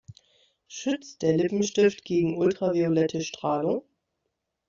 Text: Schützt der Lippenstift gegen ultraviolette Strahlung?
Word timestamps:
Schützt 0.67 1.21
der 1.21 1.37
Lippenstift 1.37 2.03
gegen 2.05 2.35
ultraviolette 2.35 3.21
Strahlung? 3.21 3.83